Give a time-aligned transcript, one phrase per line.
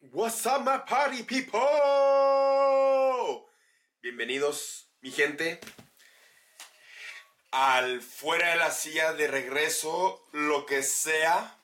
[0.00, 1.58] What's up, my party people?
[4.00, 5.58] Bienvenidos, mi gente,
[7.50, 11.58] al fuera de la silla de regreso, lo que sea.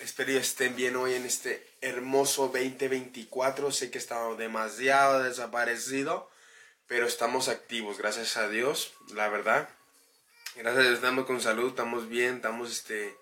[0.00, 3.70] Espero que estén bien hoy en este hermoso 2024.
[3.70, 6.28] Sé que he estado demasiado desaparecido,
[6.88, 9.68] pero estamos activos, gracias a Dios, la verdad.
[10.56, 13.16] Gracias a Dios, estamos con salud, estamos bien, estamos este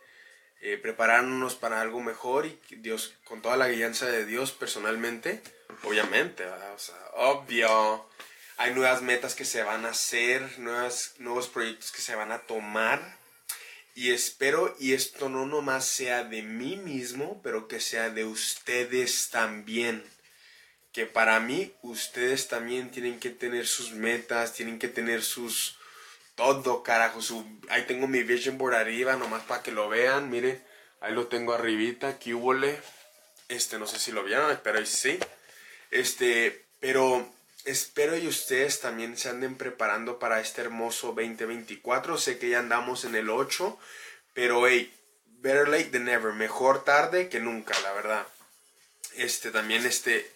[0.66, 5.42] eh, preparándonos para algo mejor y Dios, con toda la guianza de Dios personalmente,
[5.82, 6.42] obviamente,
[7.12, 8.08] obvio,
[8.56, 12.38] hay nuevas metas que se van a hacer, nuevas, nuevos proyectos que se van a
[12.46, 13.18] tomar
[13.94, 19.28] y espero, y esto no nomás sea de mí mismo, pero que sea de ustedes
[19.28, 20.02] también.
[20.92, 25.76] Que para mí, ustedes también tienen que tener sus metas, tienen que tener sus,
[26.34, 27.20] todo, carajo.
[27.22, 30.30] Su, ahí tengo mi vision board arriba, nomás para que lo vean.
[30.30, 30.62] Miren,
[31.00, 32.36] ahí lo tengo arribita, que
[33.48, 35.18] Este, no sé si lo vieron, espero sí.
[35.90, 37.28] Este, pero
[37.64, 42.18] espero y ustedes también se anden preparando para este hermoso 2024.
[42.18, 43.78] Sé que ya andamos en el 8,
[44.32, 44.92] pero hey,
[45.40, 46.32] better late than never.
[46.32, 48.26] Mejor tarde que nunca, la verdad.
[49.16, 50.28] Este, también este,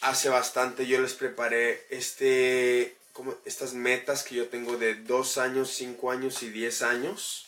[0.00, 2.96] hace bastante yo les preparé este
[3.44, 7.46] estas metas que yo tengo de 2 años, 5 años y 10 años.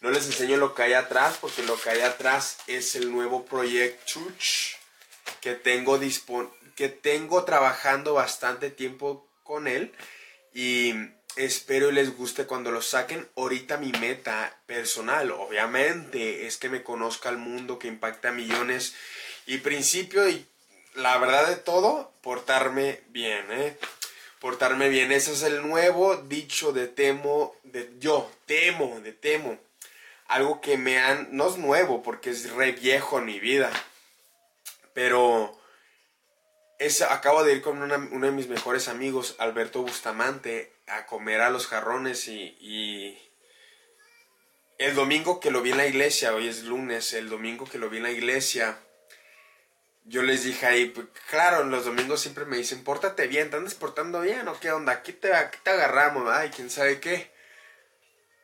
[0.00, 3.46] No les enseño lo que hay atrás porque lo que hay atrás es el nuevo
[3.46, 4.20] proyecto
[5.40, 5.98] que tengo,
[6.74, 9.92] que tengo trabajando bastante tiempo con él
[10.52, 10.94] y
[11.36, 13.28] espero les guste cuando lo saquen.
[13.36, 18.94] Ahorita mi meta personal, obviamente, es que me conozca el mundo, que impacta a millones
[19.46, 20.46] y principio y
[20.94, 23.76] la verdad de todo, portarme bien, ¿eh?
[24.44, 25.10] Portarme bien.
[25.10, 29.58] Ese es el nuevo dicho de temo, de yo, temo, de temo.
[30.26, 33.72] Algo que me han, no es nuevo porque es re viejo en mi vida,
[34.92, 35.58] pero
[36.78, 41.48] es, acabo de ir con uno de mis mejores amigos, Alberto Bustamante, a comer a
[41.48, 43.18] los jarrones y, y
[44.76, 47.88] el domingo que lo vi en la iglesia, hoy es lunes, el domingo que lo
[47.88, 48.76] vi en la iglesia,
[50.04, 53.74] yo les dije ahí, pues, claro, los domingos siempre me dicen, pórtate bien, ¿te andas
[53.74, 54.92] portando bien o qué onda?
[54.92, 55.30] Aquí te,
[55.62, 57.32] te agarramos, ay, quién sabe qué.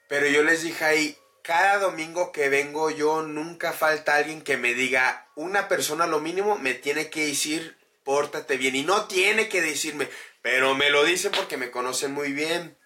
[0.08, 4.74] Pero yo les dije ahí, cada domingo que vengo yo nunca falta alguien que me
[4.74, 8.74] diga, una persona lo mínimo me tiene que decir, pórtate bien.
[8.76, 10.08] Y no tiene que decirme,
[10.42, 12.78] pero me lo dice porque me conocen muy bien.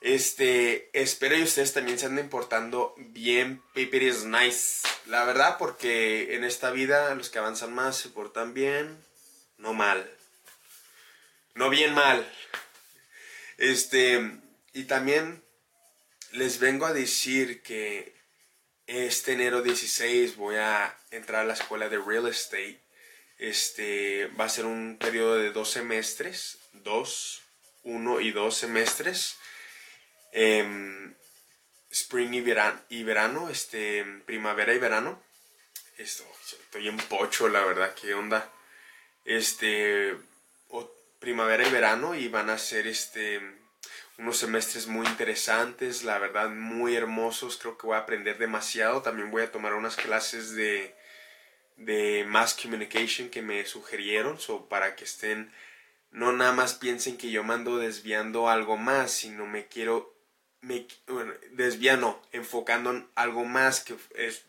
[0.00, 3.62] Este, espero y ustedes también se anden portando bien.
[3.74, 4.88] Paper is nice.
[5.06, 8.98] La verdad, porque en esta vida los que avanzan más se portan bien,
[9.58, 10.10] no mal.
[11.54, 12.26] No bien mal.
[13.58, 14.38] Este,
[14.72, 15.42] y también
[16.32, 18.14] les vengo a decir que
[18.86, 22.80] este enero 16 voy a entrar a la escuela de real estate.
[23.36, 27.42] Este va a ser un periodo de dos semestres, dos,
[27.82, 29.39] uno y dos semestres
[30.32, 31.14] Em,
[31.90, 35.22] spring y verano, y verano, este, primavera y verano.
[35.98, 36.24] Esto,
[36.62, 38.50] estoy en pocho, la verdad, qué onda.
[39.24, 40.16] Este,
[41.18, 43.40] primavera y verano y van a ser este,
[44.18, 47.58] unos semestres muy interesantes, la verdad, muy hermosos.
[47.58, 49.02] Creo que voy a aprender demasiado.
[49.02, 50.94] También voy a tomar unas clases de,
[51.76, 55.52] de mass communication que me sugirieron, so, para que estén
[56.10, 60.12] no nada más piensen que yo mando desviando algo más, sino me quiero
[60.60, 60.86] me
[61.52, 64.44] desviano, enfocando en algo más que es...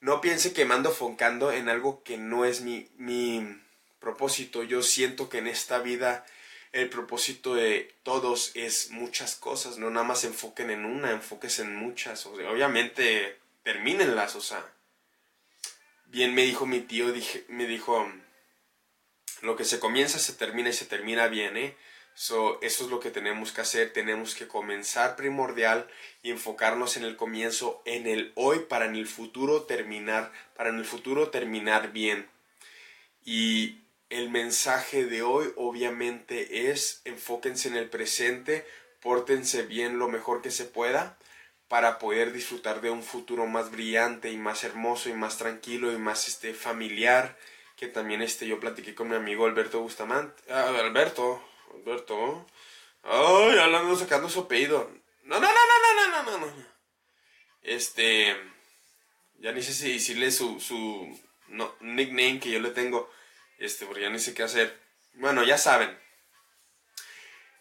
[0.00, 3.58] No piense que me ando enfocando en algo que no es mi, mi
[4.00, 4.62] propósito.
[4.62, 6.26] Yo siento que en esta vida
[6.72, 9.78] el propósito de todos es muchas cosas.
[9.78, 12.26] No nada más enfoquen en una, enfoques en muchas.
[12.26, 14.64] obviamente termínenlas, o sea.
[16.06, 18.06] Bien me dijo mi tío, dije, me dijo,
[19.42, 21.76] lo que se comienza se termina y se termina bien, ¿eh?
[22.14, 23.92] So, eso es lo que tenemos que hacer.
[23.92, 25.88] Tenemos que comenzar primordial
[26.22, 30.78] y enfocarnos en el comienzo, en el hoy, para en el futuro terminar, para en
[30.78, 32.28] el futuro terminar bien.
[33.24, 33.78] Y
[34.10, 38.64] el mensaje de hoy obviamente es enfóquense en el presente,
[39.00, 41.18] pórtense bien lo mejor que se pueda
[41.68, 45.98] para poder disfrutar de un futuro más brillante y más hermoso y más tranquilo y
[45.98, 47.36] más este familiar
[47.76, 51.42] que también este yo platiqué con mi amigo Alberto Bustamante ah, Alberto
[51.74, 52.46] Alberto.
[53.02, 54.90] Ay, hablando sacando su apellido.
[55.24, 56.66] No, no, no, no, no, no, no, no.
[57.62, 58.36] Este.
[59.38, 63.10] Ya ni sé si decirle su, su no, nickname que yo le tengo.
[63.58, 64.80] Este, porque ya ni sé qué hacer.
[65.14, 65.98] Bueno, ya saben.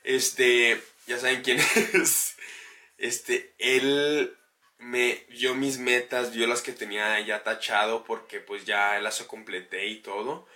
[0.03, 0.81] Este.
[1.07, 1.59] Ya saben quién
[1.93, 2.35] es.
[2.97, 4.37] Este, él
[4.77, 9.87] me dio mis metas, dio las que tenía ya tachado porque pues ya las completé
[9.87, 10.47] y todo.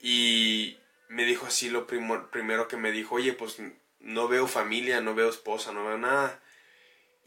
[0.00, 3.56] Y me dijo así lo primero que me dijo, oye, pues
[4.00, 6.42] no veo familia, no veo esposa, no veo nada.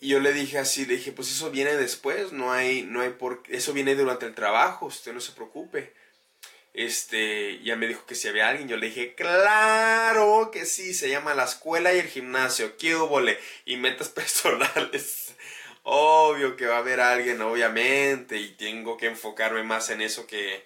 [0.01, 3.09] Y yo le dije así, le dije, pues eso viene después, no hay, no hay
[3.09, 5.93] por eso viene durante el trabajo, usted no se preocupe.
[6.73, 11.09] Este, ya me dijo que si había alguien, yo le dije, claro que sí, se
[11.09, 15.35] llama la escuela y el gimnasio, qué hubole, y metas personales.
[15.83, 20.63] Obvio que va a haber alguien, obviamente, y tengo que enfocarme más en eso que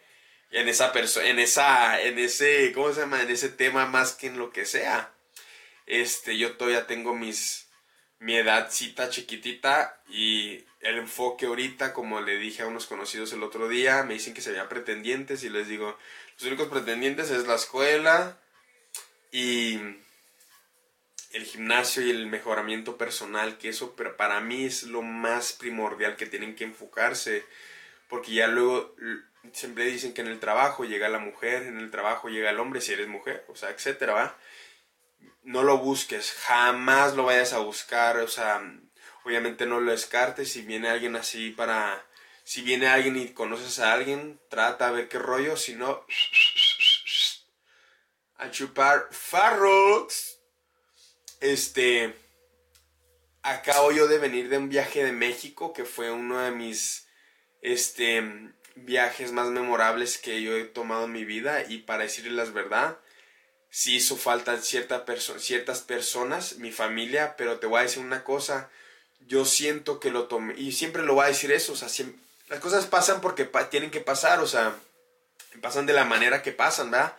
[0.53, 3.21] en esa persona, en esa, en ese, ¿cómo se llama?
[3.23, 5.11] En ese tema más que en lo que sea.
[5.87, 7.67] Este, yo todavía tengo mis,
[8.19, 13.67] mi edadcita chiquitita y el enfoque ahorita, como le dije a unos conocidos el otro
[13.67, 15.97] día, me dicen que se veían pretendientes y les digo,
[16.35, 18.39] los únicos pretendientes es la escuela
[19.31, 19.79] y
[21.31, 26.27] el gimnasio y el mejoramiento personal, que eso para mí es lo más primordial que
[26.27, 27.43] tienen que enfocarse,
[28.07, 28.95] porque ya luego
[29.51, 32.81] siempre dicen que en el trabajo llega la mujer, en el trabajo llega el hombre
[32.81, 34.37] si eres mujer, o sea, etcétera, ¿va?
[35.43, 38.61] No lo busques, jamás lo vayas a buscar, o sea,
[39.23, 42.05] obviamente no lo descartes, si viene alguien así para,
[42.43, 46.05] si viene alguien y conoces a alguien, trata a ver qué rollo, si no,
[48.37, 50.39] a chupar farrox.
[51.39, 52.15] Este,
[53.41, 57.07] acabo yo de venir de un viaje de México que fue uno de mis,
[57.61, 62.53] este, viajes más memorables que yo he tomado en mi vida y para decirles la
[62.53, 62.97] verdad,
[63.69, 65.05] sí hizo falta cierta
[65.37, 68.69] ciertas personas, mi familia, pero te voy a decir una cosa,
[69.27, 71.87] yo siento que lo tomé, y siempre lo voy a decir eso, o sea,
[72.49, 74.75] las cosas pasan porque tienen que pasar, o sea,
[75.61, 77.15] pasan de la manera que pasan, ¿verdad?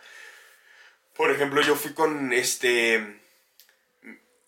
[1.15, 3.19] Por ejemplo, yo fui con este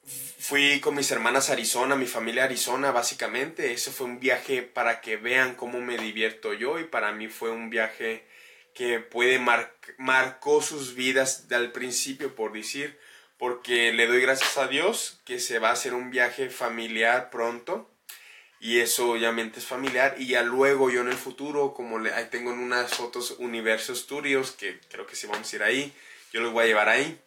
[0.08, 3.74] Fui con mis hermanas a Arizona, mi familia a Arizona, básicamente.
[3.74, 7.52] Eso fue un viaje para que vean cómo me divierto yo y para mí fue
[7.52, 8.26] un viaje
[8.74, 12.98] que puede mar marcó sus vidas al principio, por decir,
[13.38, 17.92] porque le doy gracias a Dios que se va a hacer un viaje familiar pronto
[18.60, 22.52] y eso obviamente es familiar y ya luego yo en el futuro como ahí tengo
[22.52, 25.94] en unas fotos Universo Studios que creo que sí vamos a ir ahí
[26.34, 27.20] yo los voy a llevar ahí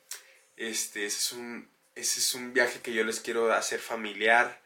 [0.56, 4.60] este es un ese es un viaje que yo les quiero hacer familiar,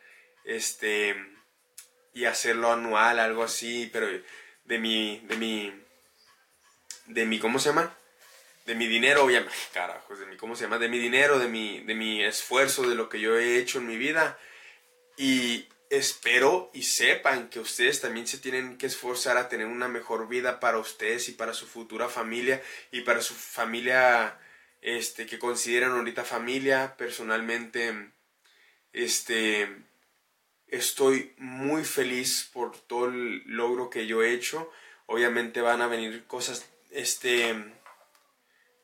[0.45, 1.17] este,
[2.13, 4.07] y hacerlo anual, algo así, pero
[4.65, 5.73] de mi, de mi,
[7.07, 7.97] de mi, ¿cómo se llama?
[8.67, 10.79] De mi dinero, obviamente, carajos, de mi, ¿cómo se llama?
[10.79, 13.87] De mi dinero, de mi, de mi esfuerzo, de lo que yo he hecho en
[13.87, 14.39] mi vida.
[15.17, 20.29] Y espero y sepan que ustedes también se tienen que esforzar a tener una mejor
[20.29, 24.39] vida para ustedes y para su futura familia y para su familia
[24.85, 26.97] este, que consideran ahorita familia.
[26.97, 28.13] Personalmente,
[28.93, 29.67] este,
[30.69, 34.71] estoy muy feliz por todo el logro que yo he hecho.
[35.07, 37.57] Obviamente van a venir cosas, este,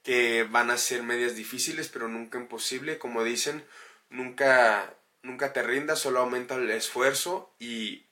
[0.02, 2.98] que van a ser medias difíciles, pero nunca imposible.
[2.98, 3.62] Como dicen,
[4.08, 8.06] nunca, nunca te rindas, solo aumenta el esfuerzo y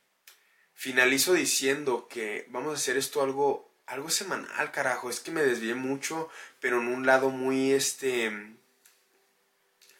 [0.75, 5.11] finalizo diciendo que vamos a hacer esto algo algo semanal, carajo.
[5.11, 6.29] Es que me desvié mucho,
[6.61, 8.31] pero en un lado muy, este,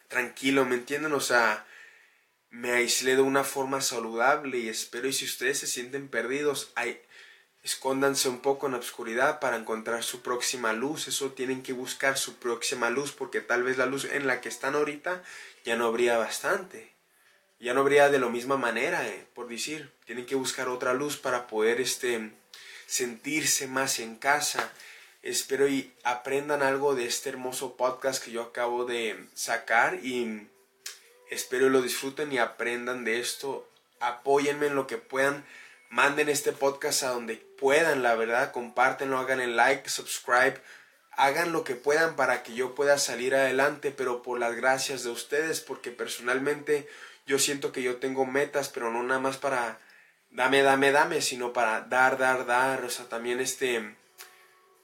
[0.07, 1.13] tranquilo, ¿me entienden?
[1.13, 1.65] O sea,
[2.51, 7.01] me aislé de una forma saludable y espero, y si ustedes se sienten perdidos, ay,
[7.63, 11.07] escóndanse un poco en la oscuridad para encontrar su próxima luz.
[11.07, 14.49] Eso tienen que buscar su próxima luz, porque tal vez la luz en la que
[14.49, 15.23] están ahorita
[15.65, 16.93] ya no habría bastante.
[17.59, 19.91] Ya no habría de la misma manera, eh, por decir.
[20.05, 22.31] Tienen que buscar otra luz para poder, este,
[22.89, 24.71] sentirse más en casa.
[25.21, 30.47] Espero y aprendan algo de este hermoso podcast que yo acabo de sacar y
[31.29, 33.69] espero lo disfruten y aprendan de esto.
[33.99, 35.45] Apóyenme en lo que puedan.
[35.89, 38.51] Manden este podcast a donde puedan, la verdad.
[38.51, 40.59] Compártenlo, hagan el like, subscribe.
[41.11, 45.09] Hagan lo que puedan para que yo pueda salir adelante, pero por las gracias de
[45.09, 46.87] ustedes, porque personalmente
[47.27, 49.77] yo siento que yo tengo metas, pero no nada más para
[50.31, 52.83] dame, dame, dame, sino para dar, dar, dar.
[52.83, 53.95] O sea, también este,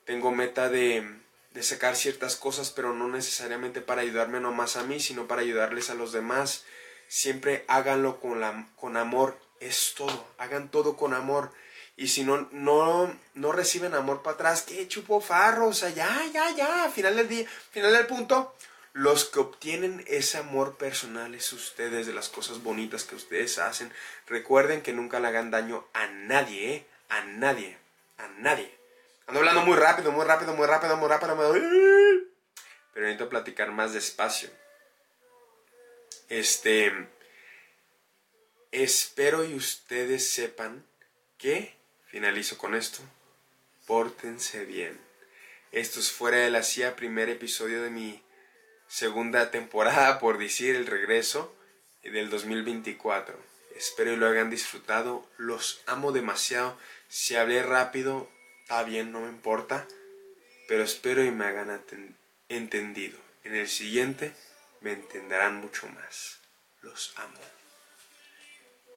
[0.06, 1.08] tengo meta de,
[1.52, 5.90] de sacar ciertas cosas, pero no necesariamente para ayudarme nomás a mí, sino para ayudarles
[5.90, 6.66] a los demás.
[7.08, 11.52] Siempre háganlo con, la, con amor, es todo, hagan todo con amor.
[11.98, 15.68] Y si no, no, no reciben amor para atrás, ¿qué chupo farro?
[15.68, 18.54] O sea, ya, ya, ya, final del día, final del punto,
[18.96, 23.92] los que obtienen ese amor personal es ustedes, de las cosas bonitas que ustedes hacen.
[24.26, 26.86] Recuerden que nunca le hagan daño a nadie, ¿eh?
[27.10, 27.78] A nadie,
[28.18, 28.74] a nadie.
[29.28, 31.52] Ando hablando muy rápido, muy rápido, muy rápido, muy rápido.
[32.94, 34.50] Pero necesito platicar más despacio.
[36.30, 37.10] Este...
[38.72, 40.86] espero y ustedes sepan
[41.38, 41.76] que,
[42.08, 43.02] finalizo con esto,
[43.88, 44.98] pórtense bien.
[45.74, 48.25] Esto es fuera de la CIA, primer episodio de mi
[48.88, 51.56] segunda temporada, por decir el regreso
[52.04, 53.38] del 2024.
[53.76, 55.28] Espero y lo hayan disfrutado.
[55.38, 56.78] Los amo demasiado.
[57.08, 58.30] Si hablé rápido,
[58.62, 59.88] está bien, no me importa.
[60.68, 61.84] Pero espero y me hagan
[62.50, 63.20] entendido.
[63.44, 64.34] En el siguiente
[64.82, 66.40] me entenderán mucho más.
[66.82, 67.40] Los amo.